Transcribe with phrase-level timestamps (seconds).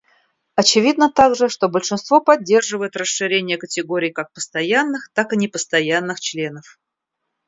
[0.55, 6.79] Очевидно также, что большинство поддерживает расширение категорий как постоянных, так и непостоянных членов.